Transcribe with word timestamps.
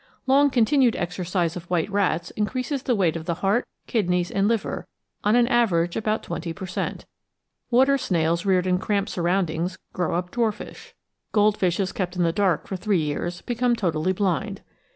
Long 0.25 0.49
continued 0.49 0.95
exercise 0.95 1.55
of 1.55 1.69
white 1.69 1.87
rats 1.91 2.31
increases 2.31 2.81
the 2.81 2.95
weight 2.95 3.15
of 3.15 3.25
the 3.25 3.35
heart, 3.35 3.67
kidneys, 3.85 4.31
and 4.31 4.47
liver, 4.47 4.87
on 5.23 5.35
an 5.35 5.47
average 5.47 5.95
about 5.95 6.23
20 6.23 6.51
per 6.53 6.65
cent. 6.65 7.05
Water 7.69 7.99
snails 7.99 8.43
reared 8.43 8.65
in 8.65 8.79
cramped 8.79 9.11
surroimdings 9.11 9.77
grow 9.93 10.15
up 10.15 10.31
dwarfish. 10.31 10.95
Goldfishes 11.33 11.91
kept 11.93 12.15
in 12.15 12.23
the 12.23 12.31
dark 12.33 12.65
for 12.67 12.75
three 12.75 13.03
years 13.03 13.41
become 13.41 13.75
totally 13.75 14.11
blind. 14.11 14.61